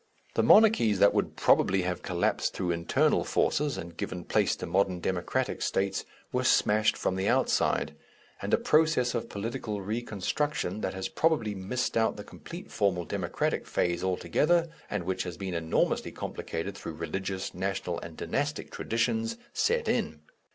The 0.33 0.41
monarchies 0.41 0.97
that 0.97 1.13
would 1.13 1.35
probably 1.35 1.83
have 1.83 2.01
collapsed 2.01 2.55
through 2.55 2.71
internal 2.71 3.23
forces 3.23 3.77
and 3.77 3.95
given 3.95 4.23
place 4.25 4.55
to 4.55 4.65
modern 4.65 4.99
democratic 4.99 5.61
states 5.61 6.05
were 6.31 6.43
smashed 6.43 6.97
from 6.97 7.15
the 7.17 7.29
outside, 7.29 7.93
and 8.41 8.51
a 8.51 8.57
process 8.57 9.13
of 9.13 9.29
political 9.29 9.79
re 9.81 10.01
construction, 10.01 10.81
that 10.81 10.95
has 10.95 11.07
probably 11.07 11.53
missed 11.53 11.95
out 11.95 12.17
the 12.17 12.23
complete 12.23 12.71
formal 12.71 13.05
Democratic 13.05 13.67
phase 13.67 14.03
altogether 14.03 14.69
and 14.89 15.03
which 15.03 15.21
has 15.21 15.37
been 15.37 15.53
enormously 15.53 16.11
complicated 16.11 16.75
through 16.75 16.93
religious, 16.93 17.53
national, 17.53 17.99
and 17.99 18.17
dynastic 18.17 18.71
traditions 18.71 19.37
set 19.53 19.87
in. 19.87 20.21